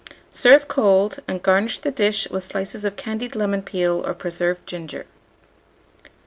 Serve 0.33 0.67
cold, 0.67 1.19
and 1.27 1.43
garnish 1.43 1.77
the 1.77 1.91
dish 1.91 2.27
with 2.31 2.43
slices 2.43 2.83
of 2.83 2.95
candied 2.95 3.35
lemon 3.35 3.61
peel 3.61 4.03
or 4.03 4.15
preserved 4.15 4.65
ginger. 4.65 5.05